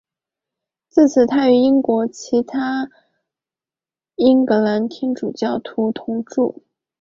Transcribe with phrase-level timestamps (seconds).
[0.89, 1.53] 自此他与
[2.11, 2.89] 其他
[4.15, 6.63] 英格兰天主教徒同住。